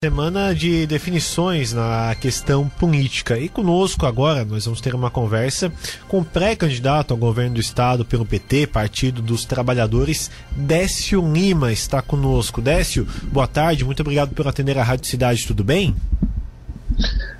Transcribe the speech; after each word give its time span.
Semana 0.00 0.54
de 0.54 0.86
definições 0.86 1.72
na 1.72 2.14
questão 2.14 2.68
política. 2.68 3.36
E 3.36 3.48
conosco 3.48 4.06
agora 4.06 4.44
nós 4.44 4.64
vamos 4.64 4.80
ter 4.80 4.94
uma 4.94 5.10
conversa 5.10 5.72
com 6.06 6.20
o 6.20 6.24
pré-candidato 6.24 7.10
ao 7.10 7.18
governo 7.18 7.54
do 7.54 7.60
estado 7.60 8.04
pelo 8.04 8.24
PT, 8.24 8.68
Partido 8.68 9.20
dos 9.20 9.44
Trabalhadores, 9.44 10.30
Décio 10.52 11.20
Lima, 11.32 11.72
está 11.72 12.00
conosco. 12.00 12.62
Décio, 12.62 13.08
boa 13.24 13.48
tarde, 13.48 13.84
muito 13.84 13.98
obrigado 13.98 14.32
por 14.36 14.46
atender 14.46 14.78
a 14.78 14.84
Rádio 14.84 15.10
Cidade, 15.10 15.44
tudo 15.44 15.64
bem? 15.64 15.96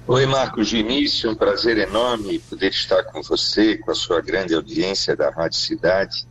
Oi, 0.08 0.26
Marcos 0.26 0.72
Vinícius, 0.72 1.32
um 1.32 1.36
prazer 1.36 1.78
enorme 1.78 2.40
poder 2.40 2.70
estar 2.70 3.04
com 3.04 3.22
você, 3.22 3.76
com 3.76 3.92
a 3.92 3.94
sua 3.94 4.20
grande 4.20 4.52
audiência 4.52 5.14
da 5.14 5.30
Rádio 5.30 5.60
Cidade, 5.60 6.26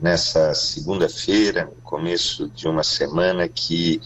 nessa 0.00 0.54
segunda-feira, 0.54 1.70
começo 1.82 2.48
de 2.48 2.66
uma 2.66 2.82
semana 2.82 3.46
que 3.46 4.00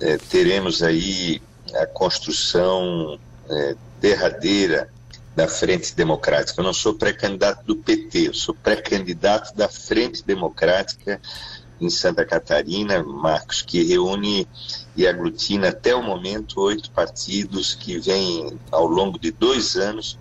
é, 0.00 0.16
teremos 0.16 0.82
aí 0.82 1.40
a 1.74 1.86
construção 1.86 3.18
é, 3.48 3.76
derradeira 4.00 4.88
da 5.34 5.46
Frente 5.46 5.94
Democrática. 5.94 6.60
Eu 6.60 6.64
não 6.64 6.72
sou 6.72 6.94
pré-candidato 6.94 7.64
do 7.64 7.76
PT, 7.76 8.28
eu 8.28 8.34
sou 8.34 8.54
pré-candidato 8.54 9.54
da 9.56 9.68
Frente 9.68 10.24
Democrática 10.24 11.20
em 11.80 11.88
Santa 11.88 12.24
Catarina, 12.24 13.02
Marcos, 13.04 13.62
que 13.62 13.84
reúne 13.84 14.48
e 14.96 15.06
aglutina 15.06 15.68
até 15.68 15.94
o 15.94 16.02
momento 16.02 16.60
oito 16.60 16.90
partidos 16.90 17.74
que 17.74 17.98
vêm 17.98 18.58
ao 18.70 18.86
longo 18.86 19.16
de 19.18 19.30
dois 19.30 19.76
anos 19.76 20.18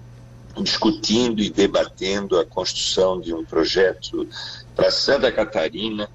discutindo 0.62 1.42
e 1.42 1.50
debatendo 1.50 2.40
a 2.40 2.46
construção 2.46 3.20
de 3.20 3.34
um 3.34 3.44
projeto 3.44 4.28
para 4.76 4.92
Santa 4.92 5.32
Catarina 5.32 6.10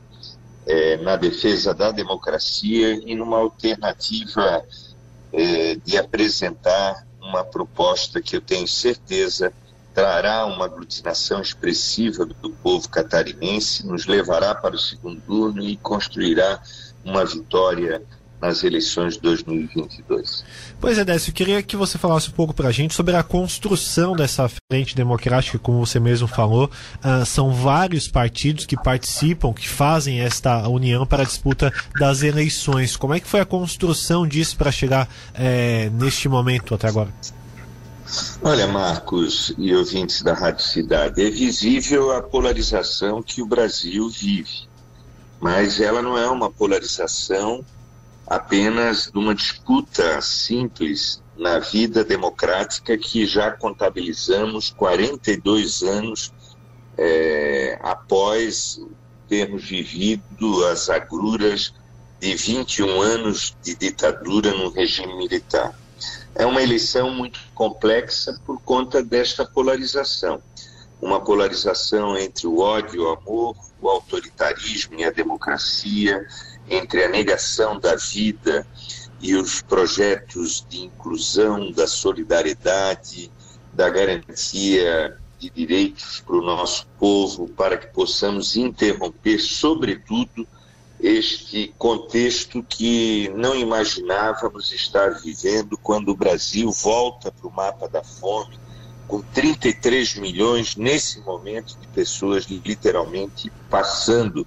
é, 0.66 0.96
na 0.98 1.16
defesa 1.16 1.74
da 1.74 1.90
democracia 1.90 3.00
e 3.04 3.14
numa 3.14 3.38
alternativa 3.38 4.64
é, 5.32 5.76
de 5.76 5.96
apresentar 5.96 7.06
uma 7.20 7.44
proposta 7.44 8.20
que 8.20 8.36
eu 8.36 8.40
tenho 8.40 8.66
certeza 8.68 9.52
trará 9.94 10.46
uma 10.46 10.64
aglutinação 10.64 11.40
expressiva 11.40 12.24
do 12.24 12.50
povo 12.50 12.88
catarinense, 12.88 13.86
nos 13.86 14.06
levará 14.06 14.54
para 14.54 14.74
o 14.74 14.78
segundo 14.78 15.20
turno 15.20 15.62
e 15.62 15.76
construirá 15.76 16.62
uma 17.04 17.24
vitória 17.24 18.02
nas 18.42 18.64
eleições 18.64 19.14
de 19.14 19.20
2022. 19.20 20.44
Pois 20.80 20.98
é, 20.98 21.04
Décio, 21.04 21.30
eu 21.30 21.34
queria 21.34 21.62
que 21.62 21.76
você 21.76 21.96
falasse 21.96 22.28
um 22.28 22.32
pouco 22.32 22.52
para 22.52 22.68
a 22.68 22.72
gente 22.72 22.92
sobre 22.92 23.14
a 23.14 23.22
construção 23.22 24.16
dessa 24.16 24.50
frente 24.68 24.96
democrática, 24.96 25.60
como 25.60 25.86
você 25.86 26.00
mesmo 26.00 26.26
falou. 26.26 26.68
Uh, 26.96 27.24
são 27.24 27.52
vários 27.52 28.08
partidos 28.08 28.66
que 28.66 28.76
participam, 28.76 29.52
que 29.52 29.68
fazem 29.68 30.20
esta 30.20 30.68
união 30.68 31.06
para 31.06 31.22
a 31.22 31.26
disputa 31.26 31.72
das 32.00 32.24
eleições. 32.24 32.96
Como 32.96 33.14
é 33.14 33.20
que 33.20 33.28
foi 33.28 33.38
a 33.38 33.46
construção 33.46 34.26
disso 34.26 34.56
para 34.56 34.72
chegar 34.72 35.08
é, 35.34 35.88
neste 35.90 36.28
momento 36.28 36.74
até 36.74 36.88
agora? 36.88 37.14
Olha, 38.42 38.66
Marcos 38.66 39.54
e 39.56 39.72
ouvintes 39.72 40.20
da 40.20 40.34
Rádio 40.34 40.64
Cidade, 40.64 41.22
é 41.22 41.30
visível 41.30 42.10
a 42.10 42.20
polarização 42.20 43.22
que 43.22 43.40
o 43.40 43.46
Brasil 43.46 44.08
vive, 44.10 44.68
mas 45.40 45.80
ela 45.80 46.02
não 46.02 46.18
é 46.18 46.28
uma 46.28 46.50
polarização 46.50 47.64
apenas 48.32 49.10
de 49.12 49.18
uma 49.18 49.34
disputa 49.34 50.18
simples 50.22 51.22
na 51.36 51.58
vida 51.58 52.02
democrática 52.02 52.96
que 52.96 53.26
já 53.26 53.50
contabilizamos 53.50 54.70
42 54.70 55.82
anos 55.82 56.32
é, 56.96 57.78
após 57.82 58.80
termos 59.28 59.62
vivido 59.62 60.64
as 60.64 60.88
agruras 60.88 61.74
de 62.20 62.34
21 62.34 63.02
anos 63.02 63.54
de 63.62 63.74
ditadura 63.74 64.50
no 64.52 64.70
regime 64.70 65.14
militar. 65.14 65.78
É 66.34 66.46
uma 66.46 66.62
eleição 66.62 67.10
muito 67.10 67.38
complexa 67.54 68.40
por 68.46 68.58
conta 68.62 69.02
desta 69.02 69.44
polarização. 69.44 70.42
Uma 71.02 71.20
polarização 71.20 72.16
entre 72.16 72.46
o 72.46 72.60
ódio, 72.60 73.02
o 73.02 73.10
amor, 73.10 73.56
o 73.78 73.90
autoritarismo 73.90 74.98
e 74.98 75.04
a 75.04 75.10
democracia, 75.10 76.26
entre 76.68 77.04
a 77.04 77.08
negação 77.08 77.78
da 77.78 77.96
vida 77.96 78.66
e 79.20 79.34
os 79.34 79.62
projetos 79.62 80.66
de 80.68 80.82
inclusão, 80.82 81.70
da 81.70 81.86
solidariedade, 81.86 83.30
da 83.72 83.88
garantia 83.88 85.16
de 85.38 85.50
direitos 85.50 86.20
para 86.20 86.36
o 86.36 86.42
nosso 86.42 86.86
povo, 86.98 87.48
para 87.48 87.76
que 87.76 87.86
possamos 87.88 88.56
interromper, 88.56 89.38
sobretudo, 89.38 90.46
este 91.00 91.74
contexto 91.76 92.62
que 92.62 93.28
não 93.34 93.56
imaginávamos 93.56 94.70
estar 94.70 95.20
vivendo 95.20 95.76
quando 95.76 96.10
o 96.10 96.16
Brasil 96.16 96.70
volta 96.70 97.32
para 97.32 97.48
o 97.48 97.52
mapa 97.52 97.88
da 97.88 98.04
fome, 98.04 98.56
com 99.08 99.20
33 99.20 100.14
milhões 100.16 100.76
nesse 100.76 101.20
momento 101.20 101.76
de 101.80 101.88
pessoas 101.88 102.46
literalmente 102.46 103.52
passando 103.68 104.46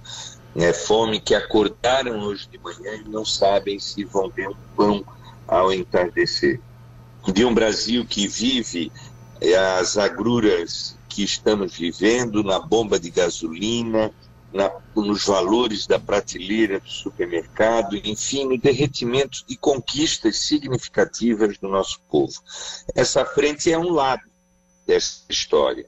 né, 0.55 0.71
fome, 0.71 1.19
que 1.19 1.35
acordaram 1.35 2.21
hoje 2.21 2.47
de 2.47 2.57
manhã 2.57 2.95
e 2.95 3.09
não 3.09 3.25
sabem 3.25 3.77
se 3.77 4.05
vão 4.05 4.31
ter 4.31 4.47
um 4.47 4.55
pão 4.75 5.05
ao 5.45 5.71
entardecer. 5.73 6.61
De 7.27 7.43
um 7.43 7.53
Brasil 7.53 8.05
que 8.05 8.27
vive 8.27 8.91
eh, 9.41 9.55
as 9.55 9.97
agruras 9.97 10.95
que 11.09 11.23
estamos 11.23 11.75
vivendo 11.75 12.43
na 12.43 12.59
bomba 12.59 12.99
de 12.99 13.09
gasolina, 13.09 14.11
na, 14.53 14.71
nos 14.95 15.25
valores 15.25 15.85
da 15.87 15.99
prateleira 15.99 16.79
do 16.79 16.89
supermercado, 16.89 17.97
enfim, 17.97 18.45
no 18.45 18.57
derretimento 18.57 19.43
de 19.45 19.57
conquistas 19.57 20.37
significativas 20.37 21.57
do 21.57 21.67
nosso 21.67 21.99
povo. 22.09 22.33
Essa 22.93 23.25
frente 23.25 23.71
é 23.71 23.77
um 23.77 23.91
lado 23.91 24.23
dessa 24.87 25.23
história 25.29 25.85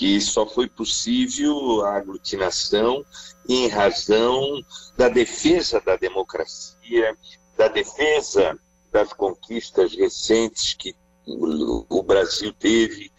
que 0.00 0.18
só 0.18 0.46
foi 0.46 0.66
possível 0.66 1.84
a 1.84 1.96
aglutinação 1.96 3.04
em 3.46 3.68
razão 3.68 4.64
da 4.96 5.10
defesa 5.10 5.78
da 5.78 5.94
democracia, 5.94 7.14
da 7.54 7.68
defesa 7.68 8.58
das 8.90 9.12
conquistas 9.12 9.94
recentes 9.94 10.72
que 10.72 10.96
o 11.26 12.02
Brasil 12.02 12.50
teve, 12.50 13.12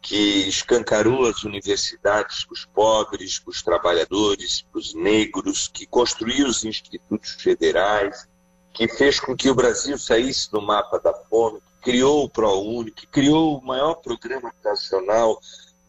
que 0.00 0.48
escancarou 0.48 1.26
as 1.26 1.42
universidades 1.42 2.44
para 2.44 2.54
os 2.54 2.64
pobres, 2.64 3.40
para 3.40 3.50
os 3.50 3.60
trabalhadores, 3.60 4.62
para 4.62 4.78
os 4.78 4.94
negros, 4.94 5.66
que 5.66 5.84
construiu 5.84 6.46
os 6.46 6.64
institutos 6.64 7.42
federais, 7.42 8.28
que 8.72 8.86
fez 8.86 9.18
com 9.18 9.36
que 9.36 9.50
o 9.50 9.54
Brasil 9.56 9.98
saísse 9.98 10.48
do 10.48 10.62
mapa 10.62 11.00
da 11.00 11.12
fome, 11.12 11.58
que 11.58 11.90
criou 11.90 12.22
o 12.22 12.30
ProUni, 12.30 12.92
que 12.92 13.08
criou 13.08 13.58
o 13.58 13.66
maior 13.66 13.94
programa 13.94 14.54
nacional 14.62 15.36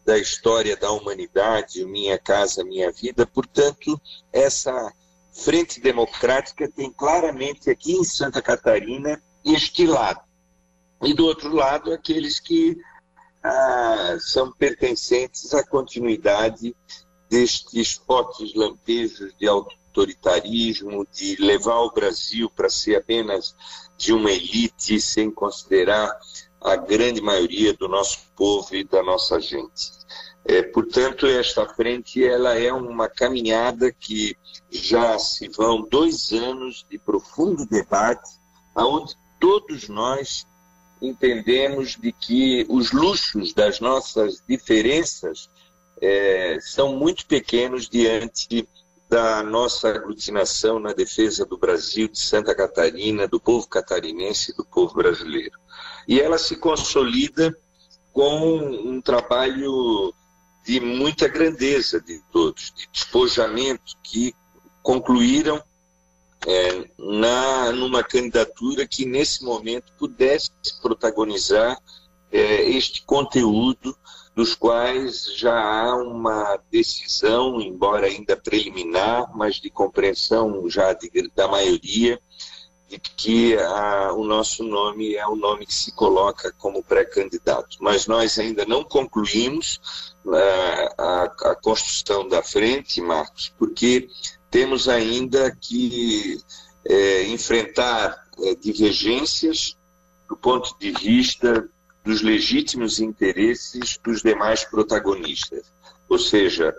da 0.04 0.18
história 0.18 0.76
da 0.76 0.90
humanidade, 0.90 1.84
Minha 1.84 2.18
Casa 2.18 2.64
Minha 2.64 2.90
Vida. 2.90 3.26
Portanto, 3.26 4.00
essa 4.32 4.92
frente 5.32 5.80
democrática 5.80 6.68
tem 6.68 6.92
claramente 6.92 7.70
aqui 7.70 7.92
em 7.92 8.04
Santa 8.04 8.42
Catarina 8.42 9.22
este 9.44 9.86
lado. 9.86 10.20
E 11.02 11.14
do 11.14 11.26
outro 11.26 11.52
lado, 11.54 11.92
aqueles 11.92 12.38
que 12.38 12.76
ah, 13.42 14.16
são 14.20 14.52
pertencentes 14.52 15.52
à 15.52 15.66
continuidade 15.66 16.76
destes 17.28 17.94
fortes 17.94 18.54
lampejos 18.54 19.34
de 19.36 19.48
autoritarismo, 19.48 21.06
de 21.12 21.36
levar 21.36 21.80
o 21.80 21.90
Brasil 21.90 22.48
para 22.50 22.68
ser 22.68 22.96
apenas 22.96 23.56
de 23.96 24.12
uma 24.12 24.30
elite, 24.30 25.00
sem 25.00 25.30
considerar 25.30 26.14
a 26.64 26.76
grande 26.76 27.20
maioria 27.20 27.74
do 27.74 27.88
nosso 27.88 28.18
povo 28.36 28.74
e 28.74 28.84
da 28.84 29.02
nossa 29.02 29.40
gente. 29.40 29.90
É, 30.44 30.62
portanto, 30.62 31.26
esta 31.26 31.66
frente 31.68 32.24
ela 32.24 32.58
é 32.58 32.72
uma 32.72 33.08
caminhada 33.08 33.92
que 33.92 34.36
já 34.70 35.18
se 35.18 35.48
vão 35.48 35.82
dois 35.88 36.32
anos 36.32 36.84
de 36.90 36.98
profundo 36.98 37.66
debate, 37.66 38.28
aonde 38.74 39.14
todos 39.38 39.88
nós 39.88 40.46
entendemos 41.00 41.96
de 41.96 42.12
que 42.12 42.66
os 42.68 42.92
luxos 42.92 43.52
das 43.52 43.80
nossas 43.80 44.42
diferenças 44.48 45.48
é, 46.00 46.58
são 46.60 46.96
muito 46.96 47.26
pequenos 47.26 47.88
diante 47.88 48.68
da 49.08 49.42
nossa 49.42 49.90
aglutinação 49.90 50.80
na 50.80 50.92
defesa 50.92 51.44
do 51.44 51.58
Brasil, 51.58 52.08
de 52.08 52.18
Santa 52.18 52.54
Catarina, 52.54 53.28
do 53.28 53.38
povo 53.38 53.68
catarinense 53.68 54.52
e 54.52 54.56
do 54.56 54.64
povo 54.64 54.94
brasileiro 54.94 55.61
e 56.06 56.20
ela 56.20 56.38
se 56.38 56.56
consolida 56.56 57.56
com 58.12 58.56
um 58.56 59.00
trabalho 59.00 60.12
de 60.64 60.80
muita 60.80 61.26
grandeza 61.26 62.00
de 62.00 62.20
todos, 62.30 62.72
de 62.76 62.88
despojamento 62.92 63.96
que 64.02 64.34
concluíram 64.82 65.62
é, 66.46 66.90
na 66.98 67.72
numa 67.72 68.02
candidatura 68.02 68.86
que 68.86 69.04
nesse 69.06 69.44
momento 69.44 69.92
pudesse 69.98 70.50
protagonizar 70.80 71.78
é, 72.30 72.62
este 72.70 73.04
conteúdo 73.04 73.96
dos 74.34 74.54
quais 74.54 75.36
já 75.36 75.54
há 75.54 75.94
uma 75.96 76.58
decisão, 76.70 77.60
embora 77.60 78.06
ainda 78.06 78.36
preliminar, 78.36 79.30
mas 79.36 79.56
de 79.56 79.68
compreensão 79.70 80.68
já 80.68 80.92
de, 80.94 81.30
da 81.34 81.46
maioria, 81.46 82.18
de 82.92 82.98
que 82.98 83.56
a, 83.56 84.12
o 84.12 84.24
nosso 84.24 84.62
nome 84.62 85.14
é 85.14 85.26
o 85.26 85.34
nome 85.34 85.64
que 85.64 85.74
se 85.74 85.92
coloca 85.92 86.52
como 86.58 86.82
pré-candidato. 86.82 87.78
Mas 87.80 88.06
nós 88.06 88.38
ainda 88.38 88.66
não 88.66 88.84
concluímos 88.84 89.80
é, 90.34 90.94
a, 90.98 91.22
a, 91.24 91.54
construção 91.54 92.28
da 92.28 92.42
frente, 92.42 93.00
Marcos, 93.00 93.52
porque 93.58 94.08
temos 94.50 94.88
ainda 94.88 95.56
que 95.58 96.38
é, 96.86 97.26
enfrentar 97.28 98.26
é, 98.42 98.54
divergências 98.54 99.76
do 100.28 100.36
ponto 100.36 100.76
de 100.78 100.90
vista 100.90 101.66
dos 102.04 102.20
legítimos 102.20 103.00
interesses 103.00 103.98
dos 104.04 104.22
demais 104.22 104.64
protagonistas, 104.64 105.72
ou 106.08 106.18
seja, 106.18 106.74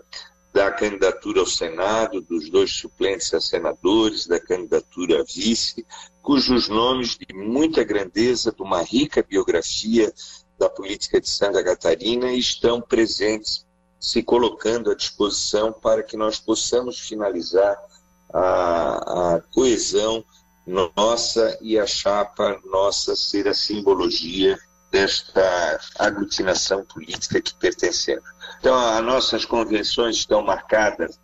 da 0.54 0.72
candidatura 0.72 1.40
ao 1.40 1.48
Senado, 1.48 2.22
dos 2.22 2.50
dois 2.50 2.72
suplentes 2.72 3.34
a 3.34 3.42
senadores, 3.42 4.28
da 4.28 4.40
candidatura 4.40 5.22
a 5.22 5.24
vice, 5.24 5.84
cujos 6.22 6.70
nomes 6.70 7.18
de 7.18 7.34
muita 7.34 7.84
grandeza, 7.84 8.52
de 8.52 8.62
uma 8.62 8.84
rica 8.84 9.26
biografia 9.28 10.14
da 10.60 10.70
política 10.70 11.20
de 11.20 11.28
Santa 11.28 11.64
Catarina 11.64 12.32
estão 12.32 12.80
presentes, 12.80 13.66
se 14.00 14.22
colocando 14.22 14.92
à 14.92 14.96
disposição 14.96 15.74
para 15.74 16.04
que 16.04 16.16
nós 16.16 16.40
possamos 16.40 17.00
finalizar 17.00 17.76
a, 18.32 19.36
a 19.36 19.42
coesão 19.54 20.24
nossa 20.68 21.58
e 21.62 21.80
a 21.80 21.88
chapa 21.88 22.62
nossa 22.66 23.16
ser 23.16 23.48
a 23.48 23.54
simbologia 23.54 24.58
desta 24.94 25.80
aglutinação 25.98 26.86
política 26.86 27.42
que 27.42 27.56
pertencemos. 27.56 28.30
Então, 28.60 28.76
as 28.76 29.04
nossas 29.04 29.44
convenções 29.44 30.18
estão 30.18 30.44
marcadas 30.44 31.20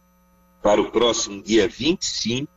para 0.59 0.81
o 0.81 0.91
próximo 0.91 1.43
dia 1.43 1.67
25, 1.67 2.49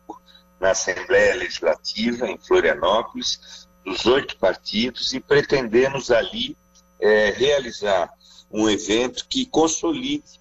na 0.59 0.71
Assembleia 0.71 1.35
Legislativa, 1.35 2.27
em 2.27 2.39
Florianópolis, 2.39 3.69
dos 3.85 4.07
oito 4.07 4.39
partidos, 4.39 5.13
e 5.13 5.21
pretendemos 5.21 6.11
ali 6.11 6.57
é, 6.99 7.29
realizar 7.31 8.11
um 8.51 8.71
evento 8.71 9.27
que 9.29 9.45
consolide 9.45 10.41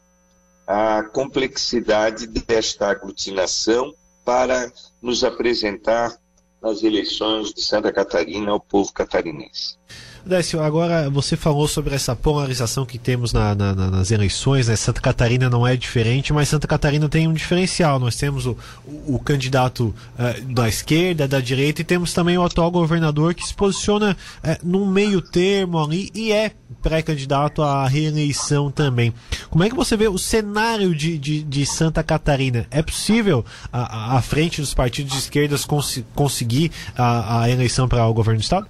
a 0.66 1.04
complexidade 1.04 2.28
desta 2.28 2.90
aglutinação 2.90 3.94
para 4.24 4.72
nos 5.02 5.26
apresentar 5.26 6.16
nas 6.62 6.84
eleições 6.84 7.54
de 7.54 7.62
Santa 7.62 7.92
Catarina 7.92 8.52
ao 8.52 8.60
povo 8.60 8.94
catarinense. 8.94 9.76
Décio, 10.24 10.62
agora 10.62 11.10
você 11.10 11.36
falou 11.36 11.68
sobre 11.68 11.96
essa 11.96 12.16
polarização 12.16 12.86
que 12.86 13.00
temos 13.00 13.34
na, 13.34 13.56
na, 13.56 13.74
nas 13.74 14.12
eleições, 14.12 14.68
né? 14.68 14.76
Santa 14.76 15.02
Catarina 15.02 15.50
não 15.50 15.66
é 15.66 15.76
diferente, 15.76 16.32
mas 16.32 16.48
Santa 16.48 16.68
Catarina 16.68 17.10
tem 17.10 17.28
um 17.28 17.34
diferencial. 17.34 18.00
Nós 18.00 18.16
temos 18.16 18.46
o, 18.46 18.56
o, 18.86 19.16
o 19.16 19.20
candidato 19.20 19.86
uh, 19.88 20.54
da 20.54 20.70
esquerda, 20.70 21.28
da 21.28 21.40
direita, 21.40 21.82
e 21.82 21.84
temos 21.84 22.14
também 22.14 22.38
o 22.38 22.44
atual 22.44 22.70
governador 22.70 23.34
que 23.34 23.46
se 23.46 23.54
posiciona 23.54 24.16
uh, 24.44 24.48
num 24.64 24.86
meio 24.86 25.24
termo 25.24 25.84
ali 25.84 26.12
e 26.14 26.32
é 26.32 26.52
pré-candidato 26.82 27.62
à 27.62 27.88
reeleição 27.88 28.72
também. 28.72 29.14
Como 29.50 29.64
é 29.64 29.70
que 29.70 29.76
você 29.76 29.96
vê 29.96 30.08
o 30.08 30.18
cenário 30.18 30.96
de, 30.96 31.18
de, 31.18 31.44
de 31.44 31.66
Santa 31.66 32.04
Catarina? 32.04 32.66
É 32.72 32.82
possível, 32.82 33.46
à, 33.72 34.22
frente 34.22 34.62
dos 34.62 34.74
partidos 34.74 35.14
de 35.14 35.20
esquerdas, 35.20 35.66
cons 35.66 36.04
conseguir 36.16 36.72
a, 36.98 37.44
a 37.44 37.50
eleição 37.50 37.88
para 37.88 38.06
o 38.08 38.14
governo 38.14 38.40
do 38.40 38.44
Estado? 38.44 38.68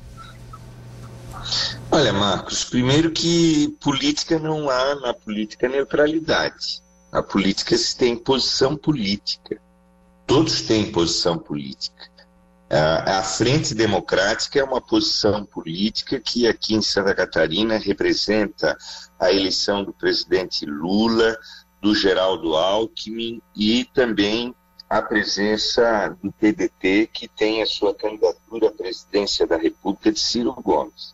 Olha, 1.90 2.14
Marcos, 2.14 2.64
primeiro 2.64 3.12
que 3.12 3.76
política 3.80 4.40
não 4.40 4.70
há 4.70 4.96
na 4.96 5.14
política 5.14 5.68
neutralidade. 5.68 6.82
A 7.12 7.22
política 7.22 7.78
se 7.78 7.98
tem 7.98 8.16
posição 8.16 8.76
política. 8.76 9.60
Todos 10.26 10.62
têm 10.62 10.92
posição 10.92 11.38
política. 11.38 12.11
A 12.74 13.22
Frente 13.22 13.76
Democrática 13.76 14.58
é 14.58 14.64
uma 14.64 14.80
posição 14.80 15.44
política 15.44 16.22
que 16.22 16.48
aqui 16.48 16.74
em 16.74 16.82
Santa 16.82 17.14
Catarina 17.14 17.78
representa 17.78 18.78
a 19.20 19.30
eleição 19.30 19.84
do 19.84 19.92
presidente 19.92 20.66
Lula, 20.66 21.38
do 21.82 21.94
Geraldo 21.94 22.56
Alckmin 22.56 23.42
e 23.54 23.84
também 23.94 24.56
a 24.90 25.02
presença 25.02 26.18
do 26.24 26.32
PDT, 26.32 27.10
que 27.12 27.28
tem 27.28 27.62
a 27.62 27.66
sua 27.66 27.94
candidatura 27.94 28.70
à 28.70 28.72
presidência 28.72 29.46
da 29.46 29.58
República 29.58 30.10
de 30.10 30.20
Ciro 30.22 30.54
Gomes. 30.54 31.14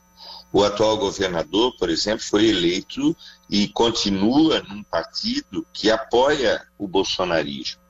O 0.54 0.64
atual 0.64 0.96
governador, 0.98 1.76
por 1.80 1.90
exemplo, 1.90 2.24
foi 2.24 2.50
eleito 2.50 3.18
e 3.50 3.68
continua 3.70 4.62
num 4.62 4.84
partido 4.84 5.66
que 5.74 5.90
apoia 5.90 6.64
o 6.78 6.88
bolsonarismo. 6.88 7.87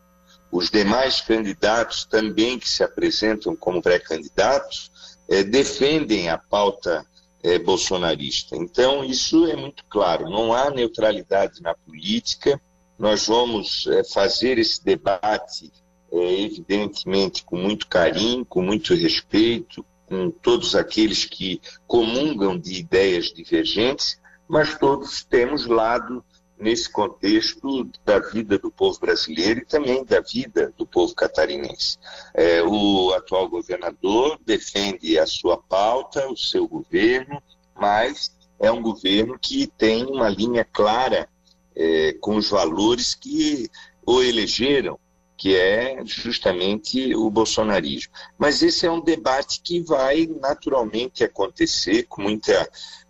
Os 0.52 0.70
demais 0.70 1.22
candidatos 1.22 2.06
também 2.06 2.58
que 2.58 2.70
se 2.70 2.84
apresentam 2.84 3.56
como 3.56 3.82
pré-candidatos 3.82 4.92
é, 5.30 5.44
defendem 5.44 6.30
a 6.30 6.38
pauta 6.38 7.06
é, 7.44 7.60
bolsonarista. 7.60 8.56
Então, 8.56 9.04
isso 9.04 9.46
é 9.46 9.56
muito 9.56 9.84
claro, 9.90 10.30
não 10.30 10.54
há 10.54 10.70
neutralidade 10.70 11.62
na 11.62 11.74
política. 11.74 12.60
Nós 12.98 13.28
vamos 13.28 13.86
é, 13.88 14.04
fazer 14.04 14.58
esse 14.58 14.84
debate, 14.84 15.72
evidentemente, 16.12 17.44
com 17.44 17.58
muito 17.58 17.88
carinho, 17.88 18.46
com 18.46 18.62
muito 18.62 18.94
respeito, 18.96 19.86
com 20.08 20.32
todos 20.32 20.76
aqueles 20.76 21.26
que 21.26 21.62
comungam 21.86 22.58
de 22.58 22.80
ideias 22.80 23.26
divergentes, 23.26 24.20
mas 24.48 24.78
todos 24.80 25.24
temos 25.26 25.66
lado 25.66 26.24
nesse 26.59 26.89
contexto 26.89 27.89
da 28.04 28.19
vida 28.19 28.57
do 28.57 28.71
povo 28.71 29.00
brasileiro 29.00 29.59
e 29.59 29.65
também 29.65 30.04
da 30.04 30.19
vida 30.21 30.74
do 30.77 30.86
povo 30.86 31.13
catarinense. 31.13 31.98
É, 32.33 32.63
o 32.63 33.13
atual 33.13 33.48
governador 33.48 34.39
defende 34.45 35.19
a 35.19 35.25
sua 35.25 35.57
pauta, 35.57 36.27
o 36.27 36.36
seu 36.36 36.68
governo, 36.68 37.42
mas 37.75 38.36
é 38.59 38.71
um 38.71 38.81
governo 38.81 39.38
que 39.39 39.68
tem 39.68 40.06
uma 40.06 40.30
linha 40.30 40.65
clara 40.65 41.30
é, 41.75 42.13
com 42.13 42.36
os 42.36 42.50
valores 42.50 43.13
que 43.13 43.69
o 44.06 44.21
elegeram 44.21 45.00
que 45.38 45.56
é 45.56 46.04
justamente 46.04 47.15
o 47.15 47.30
bolsonarismo. 47.30 48.12
Mas 48.38 48.63
esse 48.63 48.88
é 48.88 48.92
um 48.92 49.00
debate 49.00 49.62
que 49.62 49.80
vai 49.81 50.25
naturalmente 50.42 51.24
acontecer 51.24 52.07
com 52.09 52.24
muita 52.24 52.68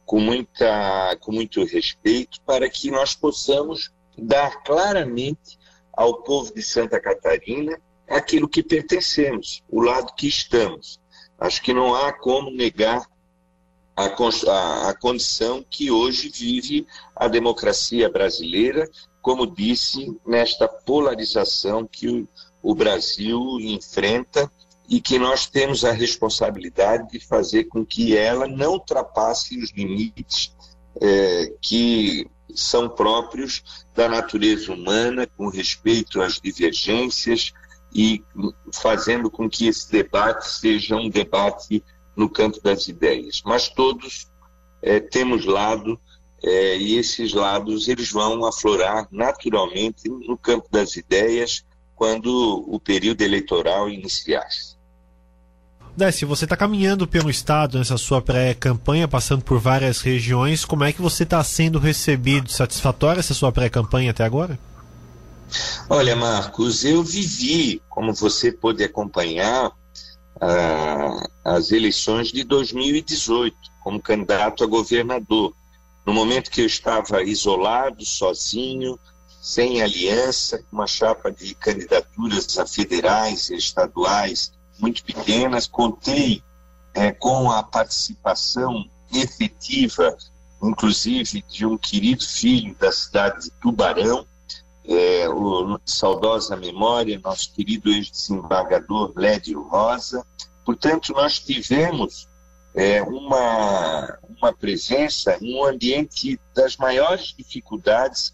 com 0.08 0.20
muita 0.20 1.16
com 1.20 1.32
muito 1.32 1.64
respeito 1.64 2.42
para 2.42 2.68
que 2.68 2.90
nós 2.90 3.14
possamos 3.14 3.92
dar 4.18 4.64
claramente 4.64 5.60
ao 5.94 6.24
povo 6.24 6.52
de 6.52 6.64
Santa 6.64 7.00
Catarina 7.00 7.80
aquilo 8.10 8.48
que 8.48 8.64
pertencemos, 8.64 9.62
o 9.70 9.82
lado 9.82 10.16
que 10.16 10.28
estamos. 10.28 11.00
Acho 11.38 11.62
que 11.62 11.74
não 11.74 11.94
há 11.94 12.12
como 12.12 12.50
negar 12.50 13.06
a, 13.96 14.06
a, 14.06 14.90
a 14.90 14.94
condição 14.96 15.64
que 15.70 15.92
hoje 15.92 16.30
vive 16.30 16.88
a 17.16 17.28
democracia 17.28 18.10
brasileira 18.10 18.90
como 19.28 19.46
disse, 19.46 20.18
nesta 20.26 20.70
polarização 20.70 21.86
que 21.86 22.08
o, 22.08 22.26
o 22.64 22.74
Brasil 22.74 23.60
enfrenta 23.60 24.50
e 24.88 25.02
que 25.02 25.20
nós 25.20 25.46
temos 25.46 25.84
a 25.84 25.92
responsabilidade 25.92 27.10
de 27.12 27.20
fazer 27.20 27.66
com 27.66 27.86
que 27.86 28.16
ela 28.16 28.48
não 28.48 28.74
ultrapasse 28.74 29.58
os 29.58 29.72
limites 29.72 30.56
é, 31.02 31.54
que 31.62 32.30
são 32.56 32.88
próprios 32.88 33.86
da 33.94 34.08
natureza 34.08 34.74
humana, 34.74 35.28
com 35.28 35.50
respeito 35.50 36.22
às 36.22 36.40
divergências 36.40 37.54
e 37.94 38.24
fazendo 38.74 39.30
com 39.30 39.50
que 39.50 39.68
esse 39.68 39.92
debate 39.92 40.48
seja 40.48 40.96
um 40.96 41.10
debate 41.10 41.84
no 42.16 42.30
campo 42.30 42.62
das 42.62 42.88
ideias. 42.88 43.42
Mas 43.46 43.68
todos 43.68 44.28
é, 44.82 45.00
temos 45.00 45.46
lado 45.46 46.00
é, 46.44 46.78
e 46.78 46.98
esses 46.98 47.34
lados 47.34 47.88
eles 47.88 48.12
vão 48.12 48.46
aflorar 48.46 49.08
naturalmente 49.12 50.08
no 50.08 50.38
campo 50.38 50.68
das 50.72 50.96
ideias 50.96 51.66
quando 51.96 52.64
o 52.68 52.80
período 52.80 53.22
eleitoral 53.22 53.90
iniciar. 55.98 56.08
Décio, 56.08 56.28
você 56.28 56.46
está 56.46 56.56
caminhando 56.56 57.08
pelo 57.08 57.30
estado 57.30 57.80
nessa 57.80 57.98
sua 57.98 58.22
pré-campanha, 58.22 59.08
passando 59.08 59.44
por 59.44 59.60
várias 59.60 60.00
regiões. 60.00 60.64
Como 60.64 60.84
é 60.84 60.94
que 60.94 61.02
você 61.02 61.24
está 61.24 61.44
sendo 61.44 61.80
recebido? 61.80 62.52
Satisfatória 62.52 63.20
essa 63.20 63.34
sua 63.34 63.52
pré-campanha 63.52 64.12
até 64.12 64.24
agora? 64.24 64.58
Olha, 65.90 66.16
Marcos, 66.16 66.84
eu 66.84 67.04
vivi, 67.04 67.82
como 67.90 68.14
você 68.14 68.52
pôde 68.52 68.84
acompanhar, 68.84 69.72
as 71.44 71.72
eleições 71.72 72.28
de 72.28 72.44
2018 72.44 73.58
como 73.84 74.00
candidato 74.00 74.64
a 74.64 74.68
governador 74.68 75.52
no 76.06 76.14
momento 76.14 76.52
que 76.52 76.62
eu 76.62 76.66
estava 76.68 77.24
isolado, 77.24 78.06
sozinho, 78.06 79.00
sem 79.42 79.82
aliança, 79.82 80.64
uma 80.72 80.86
chapa 80.86 81.32
de 81.32 81.56
candidaturas 81.56 82.58
a 82.60 82.68
federais 82.68 83.50
e 83.50 83.56
estaduais 83.56 84.52
muito 84.80 85.04
pequenas, 85.04 85.68
contei 85.68 86.42
é, 86.94 87.12
com 87.12 87.52
a 87.52 87.64
participação 87.64 88.86
efetiva, 89.14 90.16
inclusive 90.62 91.44
de 91.44 91.66
um 91.66 91.78
querido 91.78 92.24
filho 92.24 92.76
da 92.76 92.92
cidade 92.92 93.46
de 93.46 93.52
Tubarão, 93.52 94.26
é, 94.86 95.28
o 95.30 95.80
saudosa 95.86 96.56
memória, 96.56 97.20
nosso 97.24 97.54
querido 97.54 97.90
ex-desembargador 97.90 99.12
Lédio 99.16 99.62
Rosa, 99.64 100.26
Portanto, 100.68 101.14
nós 101.14 101.40
tivemos 101.40 102.28
é, 102.76 103.02
uma, 103.02 104.20
uma 104.38 104.52
presença 104.52 105.38
um 105.42 105.64
ambiente 105.64 106.38
das 106.54 106.76
maiores 106.76 107.34
dificuldades 107.38 108.34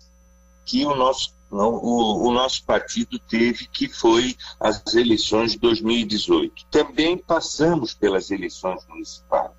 que 0.65 0.83
o 0.83 0.95
nosso, 0.95 1.31
o, 1.53 2.27
o 2.27 2.31
nosso 2.31 2.65
partido 2.65 3.19
teve, 3.19 3.67
que 3.67 3.87
foi 3.87 4.35
as 4.59 4.93
eleições 4.93 5.53
de 5.53 5.59
2018. 5.59 6.65
Também 6.71 7.17
passamos 7.17 7.93
pelas 7.93 8.31
eleições 8.31 8.85
municipais, 8.87 9.51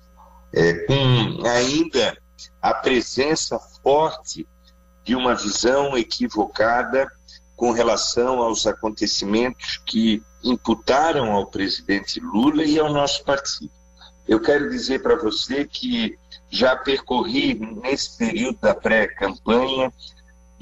é, 0.53 0.73
com 0.85 1.47
ainda 1.47 2.17
a 2.61 2.73
presença 2.73 3.59
forte 3.83 4.47
de 5.03 5.15
uma 5.15 5.35
visão 5.35 5.97
equivocada 5.97 7.07
com 7.55 7.71
relação 7.71 8.41
aos 8.41 8.67
acontecimentos 8.67 9.81
que 9.85 10.21
imputaram 10.43 11.31
ao 11.31 11.47
presidente 11.47 12.19
Lula 12.19 12.63
e 12.63 12.77
ao 12.79 12.91
nosso 12.91 13.23
partido. 13.23 13.71
Eu 14.27 14.41
quero 14.41 14.69
dizer 14.69 15.01
para 15.01 15.15
você 15.15 15.65
que 15.65 16.17
já 16.49 16.75
percorri, 16.75 17.53
nesse 17.53 18.17
período 18.17 18.59
da 18.59 18.73
pré-campanha, 18.73 19.91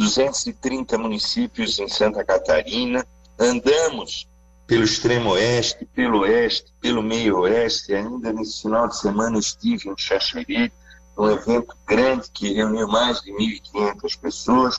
230 0.03 0.97
municípios 0.97 1.79
em 1.79 1.87
Santa 1.87 2.25
Catarina, 2.25 3.07
andamos 3.39 4.27
pelo 4.67 4.83
extremo 4.83 5.31
oeste, 5.31 5.85
pelo 5.85 6.19
oeste, 6.19 6.73
pelo 6.81 7.01
meio 7.01 7.39
oeste, 7.39 7.93
ainda 7.93 8.33
nesse 8.33 8.63
final 8.63 8.89
de 8.89 8.97
semana 8.97 9.39
estive 9.39 9.89
em 9.89 9.97
Xaxerê, 9.97 10.71
um 11.17 11.29
evento 11.29 11.73
grande 11.87 12.29
que 12.33 12.53
reuniu 12.53 12.87
mais 12.87 13.21
de 13.21 13.31
1.500 13.31 14.19
pessoas, 14.19 14.75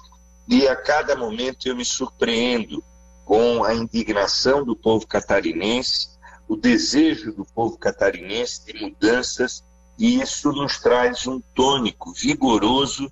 e 0.46 0.68
a 0.68 0.76
cada 0.76 1.16
momento 1.16 1.66
eu 1.66 1.74
me 1.74 1.86
surpreendo 1.86 2.84
com 3.24 3.64
a 3.64 3.74
indignação 3.74 4.62
do 4.62 4.76
povo 4.76 5.06
catarinense, 5.06 6.08
o 6.46 6.54
desejo 6.54 7.32
do 7.32 7.46
povo 7.46 7.78
catarinense 7.78 8.66
de 8.66 8.78
mudanças, 8.78 9.64
e 9.98 10.20
isso 10.20 10.52
nos 10.52 10.78
traz 10.78 11.26
um 11.26 11.40
tônico 11.54 12.12
vigoroso 12.12 13.10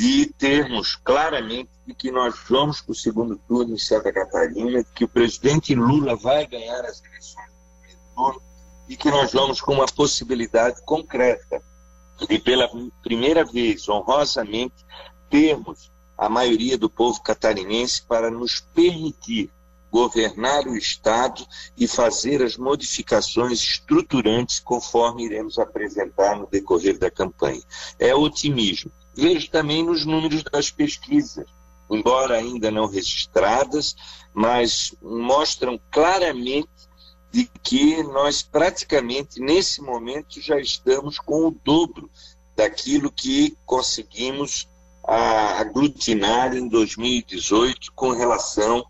de 0.00 0.32
termos 0.32 0.96
claramente 0.96 1.68
de 1.86 1.92
que 1.92 2.10
nós 2.10 2.34
vamos 2.48 2.80
para 2.80 2.92
o 2.92 2.94
segundo 2.94 3.36
turno 3.36 3.74
em 3.74 3.78
Santa 3.78 4.10
Catarina, 4.10 4.82
que 4.94 5.04
o 5.04 5.08
presidente 5.08 5.74
Lula 5.74 6.16
vai 6.16 6.46
ganhar 6.46 6.80
as 6.86 7.04
eleições 7.04 7.50
do 7.52 7.68
primeiro 7.82 8.00
turno 8.16 8.42
e 8.88 8.96
que 8.96 9.10
nós 9.10 9.30
vamos 9.30 9.60
com 9.60 9.74
uma 9.74 9.84
possibilidade 9.84 10.82
concreta 10.86 11.62
de, 12.26 12.38
pela 12.38 12.66
primeira 13.02 13.44
vez, 13.44 13.86
honrosamente, 13.90 14.86
termos 15.28 15.92
a 16.16 16.30
maioria 16.30 16.78
do 16.78 16.88
povo 16.88 17.22
catarinense 17.22 18.00
para 18.00 18.30
nos 18.30 18.58
permitir 18.58 19.50
governar 19.90 20.66
o 20.66 20.78
Estado 20.78 21.46
e 21.76 21.86
fazer 21.86 22.42
as 22.42 22.56
modificações 22.56 23.62
estruturantes 23.62 24.60
conforme 24.60 25.26
iremos 25.26 25.58
apresentar 25.58 26.38
no 26.38 26.46
decorrer 26.46 26.98
da 26.98 27.10
campanha. 27.10 27.60
É 27.98 28.14
otimismo. 28.14 28.90
Vejo 29.14 29.50
também 29.50 29.84
nos 29.84 30.04
números 30.04 30.42
das 30.44 30.70
pesquisas, 30.70 31.46
embora 31.90 32.36
ainda 32.36 32.70
não 32.70 32.86
registradas, 32.86 33.96
mas 34.32 34.94
mostram 35.02 35.80
claramente 35.90 36.68
de 37.32 37.48
que 37.62 38.02
nós 38.02 38.42
praticamente 38.42 39.40
nesse 39.40 39.80
momento 39.80 40.40
já 40.40 40.58
estamos 40.58 41.18
com 41.18 41.46
o 41.46 41.50
dobro 41.50 42.10
daquilo 42.56 43.10
que 43.10 43.56
conseguimos 43.64 44.68
aglutinar 45.04 46.54
em 46.54 46.68
2018 46.68 47.92
com 47.94 48.10
relação 48.10 48.84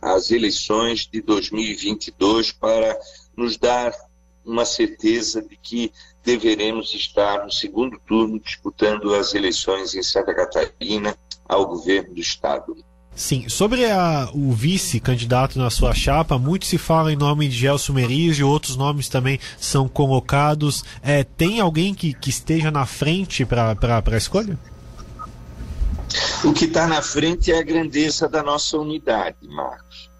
às 0.00 0.30
eleições 0.30 1.06
de 1.06 1.20
2022 1.20 2.52
para 2.52 2.98
nos 3.36 3.56
dar 3.56 3.92
uma 4.44 4.64
certeza 4.64 5.42
de 5.42 5.56
que 5.56 5.92
deveremos 6.24 6.94
estar 6.94 7.44
no 7.44 7.50
segundo 7.50 7.98
turno 8.06 8.38
disputando 8.38 9.14
as 9.14 9.34
eleições 9.34 9.94
em 9.94 10.02
Santa 10.02 10.34
Catarina 10.34 11.16
ao 11.48 11.66
governo 11.66 12.14
do 12.14 12.20
Estado. 12.20 12.76
Sim, 13.14 13.46
sobre 13.48 13.84
a, 13.84 14.30
o 14.32 14.52
vice-candidato 14.52 15.58
na 15.58 15.68
sua 15.68 15.92
chapa, 15.94 16.38
muito 16.38 16.64
se 16.64 16.78
fala 16.78 17.12
em 17.12 17.16
nome 17.16 17.46
de 17.46 17.56
Gelson 17.56 17.92
Meriz 17.92 18.38
e 18.38 18.42
outros 18.42 18.74
nomes 18.74 19.08
também 19.08 19.38
são 19.58 19.86
colocados. 19.86 20.82
É, 21.02 21.22
tem 21.22 21.60
alguém 21.60 21.92
que, 21.94 22.14
que 22.14 22.30
esteja 22.30 22.70
na 22.70 22.86
frente 22.86 23.44
para 23.44 23.76
a 24.10 24.16
escolha? 24.16 24.58
O 26.42 26.52
que 26.52 26.64
está 26.64 26.86
na 26.86 27.02
frente 27.02 27.52
é 27.52 27.58
a 27.58 27.62
grandeza 27.62 28.28
da 28.28 28.42
nossa 28.42 28.78
unidade, 28.78 29.36
Marcos. 29.46 30.11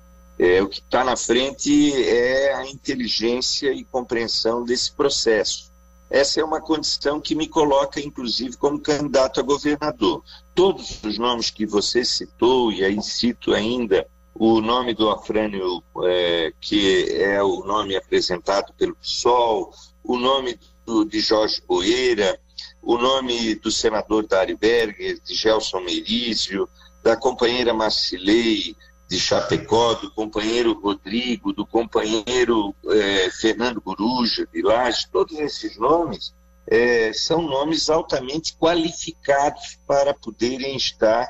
É, 0.43 0.61
o 0.61 0.69
que 0.69 0.81
está 0.81 1.05
na 1.05 1.17
frente 1.17 1.93
é 2.03 2.53
a 2.53 2.67
inteligência 2.67 3.73
e 3.73 3.85
compreensão 3.85 4.65
desse 4.65 4.91
processo. 4.91 5.71
Essa 6.11 6.41
é 6.41 6.45
uma 6.45 6.61
condição 6.61 7.21
que 7.21 7.37
me 7.37 7.47
coloca, 7.47 8.01
inclusive, 8.01 8.57
como 8.57 8.81
candidato 8.81 9.39
a 9.39 9.45
governador. 9.45 10.21
Todos 10.53 11.01
os 11.05 11.17
nomes 11.17 11.49
que 11.49 11.65
você 11.65 12.05
citou, 12.05 12.73
e 12.73 12.85
aí 12.85 13.01
cito 13.01 13.55
ainda 13.55 14.05
o 14.35 14.61
nome 14.61 14.95
do 14.95 15.11
Afrânio, 15.11 15.81
é, 16.07 16.53
que 16.61 17.07
é 17.13 17.41
o 17.41 17.65
nome 17.65 17.95
apresentado 17.95 18.73
pelo 18.73 18.97
PSOL, 18.97 19.73
o 20.03 20.17
nome 20.17 20.59
do, 20.85 21.05
de 21.05 21.21
Jorge 21.21 21.63
Boeira, 21.69 22.37
o 22.83 22.99
nome 22.99 23.55
do 23.55 23.71
senador 23.71 24.27
Dari 24.27 24.57
Berger, 24.57 25.21
de 25.23 25.37
Gelson 25.37 25.83
Merizio, 25.83 26.69
da 27.01 27.17
companheira 27.17 27.73
Marcilei, 27.73 28.75
de 29.13 29.21
Chapecó, 29.21 29.93
do 29.93 30.11
companheiro 30.11 30.73
Rodrigo, 30.81 31.53
do 31.53 31.67
companheiro 31.67 32.75
é, 32.87 33.29
Fernando 33.31 33.79
Boruja, 33.79 34.49
de 34.51 34.63
Laje, 34.63 35.07
todos 35.13 35.39
esses 35.39 35.77
nomes 35.77 36.35
é, 36.67 37.13
são 37.13 37.43
nomes 37.43 37.91
altamente 37.91 38.57
qualificados 38.57 39.79
para 39.87 40.15
poderem 40.15 40.77
estar 40.77 41.29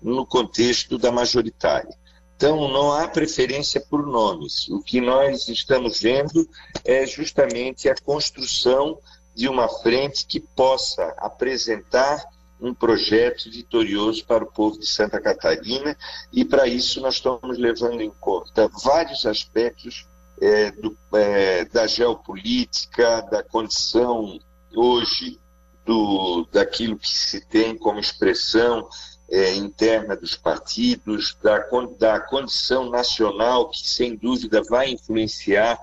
no 0.00 0.24
contexto 0.24 0.96
da 0.96 1.12
majoritária. 1.12 1.94
Então, 2.34 2.66
não 2.72 2.94
há 2.94 3.06
preferência 3.06 3.78
por 3.78 4.06
nomes. 4.06 4.66
O 4.70 4.80
que 4.80 4.98
nós 4.98 5.48
estamos 5.48 6.00
vendo 6.00 6.48
é 6.82 7.06
justamente 7.06 7.90
a 7.90 7.94
construção 7.94 8.98
de 9.34 9.50
uma 9.50 9.68
frente 9.68 10.24
que 10.24 10.40
possa 10.40 11.14
apresentar 11.18 12.24
um 12.60 12.74
projeto 12.74 13.50
vitorioso 13.50 14.24
para 14.24 14.44
o 14.44 14.52
povo 14.52 14.78
de 14.78 14.86
Santa 14.86 15.20
Catarina 15.20 15.96
e 16.32 16.44
para 16.44 16.66
isso 16.66 17.00
nós 17.00 17.14
estamos 17.14 17.56
levando 17.58 18.00
em 18.00 18.10
conta 18.10 18.68
vários 18.82 19.26
aspectos 19.26 20.06
é, 20.40 20.70
do, 20.72 20.96
é, 21.14 21.64
da 21.66 21.86
geopolítica, 21.86 23.22
da 23.22 23.42
condição 23.42 24.38
hoje 24.74 25.38
do, 25.84 26.46
daquilo 26.52 26.98
que 26.98 27.08
se 27.08 27.40
tem 27.46 27.76
como 27.76 27.98
expressão 27.98 28.88
é, 29.30 29.54
interna 29.54 30.16
dos 30.16 30.36
partidos, 30.36 31.36
da, 31.42 31.58
da 31.98 32.20
condição 32.20 32.88
nacional 32.90 33.68
que 33.68 33.88
sem 33.88 34.16
dúvida 34.16 34.62
vai 34.68 34.90
influenciar 34.90 35.78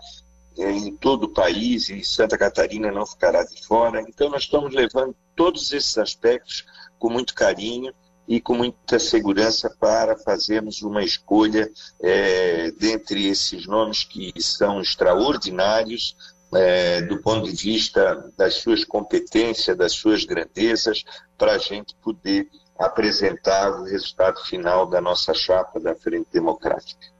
é, 0.58 0.72
em 0.72 0.96
todo 0.96 1.25
o 1.25 1.34
país 1.34 1.89
e 1.89 2.03
Santa 2.03 2.38
Catarina 2.38 2.91
não 2.91 3.05
ficará 3.05 3.44
de 3.44 3.65
fora. 3.65 4.01
Então, 4.01 4.29
nós 4.29 4.44
estamos 4.44 4.74
levando 4.74 5.15
todos 5.36 5.72
esses 5.74 5.98
aspectos 5.98 6.65
com 6.98 7.10
muito 7.10 7.34
carinho 7.34 7.94
e 8.27 8.42
com 8.42 8.56
muita 8.56 8.98
segurança 8.98 9.70
para 9.80 10.18
fazermos 10.18 10.82
uma 10.82 11.04
escolha 11.04 11.72
é, 12.01 12.72
dentre 12.72 13.27
esses 13.27 13.68
nomes 13.68 14.04
que 14.04 14.34
são 14.39 14.82
extraordinários 14.82 16.15
é, 16.54 17.01
do 17.01 17.22
ponto 17.22 17.51
de 17.51 17.56
vista 17.56 18.32
das 18.38 18.56
suas 18.56 18.84
competências, 18.84 19.77
das 19.77 19.92
suas 19.92 20.24
grandezas, 20.24 21.04
para 21.38 21.54
a 21.54 21.58
gente 21.58 21.96
poder 21.96 22.50
apresentar 22.77 23.72
o 23.72 23.84
resultado 23.84 24.39
final 24.46 24.86
da 24.86 25.00
nossa 25.00 25.34
chapa 25.34 25.80
da 25.80 25.96
Frente 25.96 26.27
Democrática. 26.32 27.15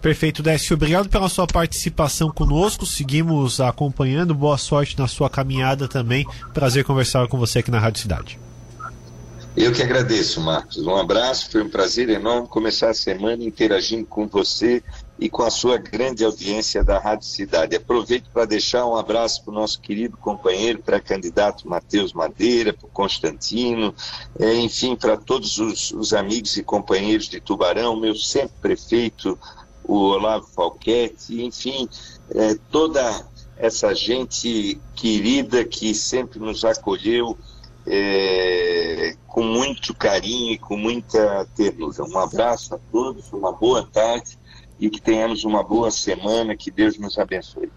Perfeito, 0.00 0.42
Décio. 0.42 0.74
Obrigado 0.74 1.08
pela 1.10 1.28
sua 1.28 1.46
participação 1.46 2.30
conosco. 2.30 2.86
Seguimos 2.86 3.60
acompanhando. 3.60 4.34
Boa 4.34 4.56
sorte 4.56 4.98
na 4.98 5.06
sua 5.06 5.28
caminhada 5.28 5.86
também. 5.86 6.26
Prazer 6.54 6.84
conversar 6.84 7.28
com 7.28 7.38
você 7.38 7.58
aqui 7.58 7.70
na 7.70 7.78
Rádio 7.78 8.00
Cidade. 8.00 8.38
Eu 9.56 9.72
que 9.72 9.82
agradeço, 9.82 10.40
Marcos. 10.40 10.78
Um 10.78 10.96
abraço, 10.96 11.50
foi 11.50 11.62
um 11.62 11.68
prazer 11.68 12.08
enorme 12.08 12.46
começar 12.46 12.88
a 12.88 12.94
semana 12.94 13.44
interagindo 13.44 14.06
com 14.06 14.26
você 14.26 14.82
e 15.18 15.28
com 15.28 15.42
a 15.42 15.50
sua 15.50 15.76
grande 15.76 16.24
audiência 16.24 16.84
da 16.84 16.98
Rádio 16.98 17.26
Cidade. 17.26 17.76
Aproveito 17.76 18.30
para 18.32 18.46
deixar 18.46 18.86
um 18.86 18.96
abraço 18.96 19.44
para 19.44 19.50
o 19.50 19.54
nosso 19.54 19.80
querido 19.80 20.16
companheiro, 20.16 20.78
pré-candidato 20.78 21.68
Matheus 21.68 22.12
Madeira, 22.12 22.72
para 22.72 22.86
o 22.86 22.90
Constantino, 22.90 23.92
é, 24.38 24.54
enfim, 24.54 24.94
para 24.94 25.16
todos 25.16 25.58
os, 25.58 25.90
os 25.90 26.14
amigos 26.14 26.56
e 26.56 26.62
companheiros 26.62 27.28
de 27.28 27.40
Tubarão, 27.40 28.00
meu 28.00 28.14
sempre 28.14 28.54
prefeito 28.62 29.36
o 29.90 30.12
Olavo 30.12 30.46
Falquete, 30.46 31.42
enfim, 31.42 31.88
é, 32.32 32.54
toda 32.70 33.26
essa 33.56 33.92
gente 33.92 34.80
querida 34.94 35.64
que 35.64 35.92
sempre 35.92 36.38
nos 36.38 36.64
acolheu 36.64 37.36
é, 37.84 39.16
com 39.26 39.42
muito 39.42 39.92
carinho 39.92 40.52
e 40.52 40.58
com 40.58 40.76
muita 40.76 41.44
ternura. 41.56 42.04
Um 42.04 42.18
abraço 42.18 42.76
a 42.76 42.78
todos, 42.92 43.32
uma 43.32 43.50
boa 43.50 43.82
tarde 43.82 44.38
e 44.78 44.88
que 44.88 45.00
tenhamos 45.00 45.42
uma 45.42 45.62
boa 45.64 45.90
semana, 45.90 46.56
que 46.56 46.70
Deus 46.70 46.96
nos 46.96 47.18
abençoe. 47.18 47.70